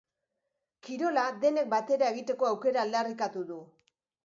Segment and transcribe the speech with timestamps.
[0.87, 3.63] Kirola denek batera egiteko aukera aldarrikatu du.